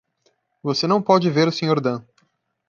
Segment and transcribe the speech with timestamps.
[0.63, 1.79] Você não pode ver o Sr.
[1.79, 2.03] Dan.